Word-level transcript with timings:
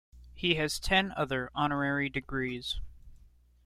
He 0.33 0.55
has 0.55 0.79
ten 0.79 1.11
other 1.15 1.51
honorary 1.53 2.09
degrees. 2.09 2.81